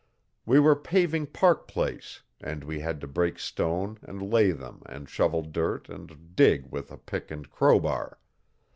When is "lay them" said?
4.31-4.81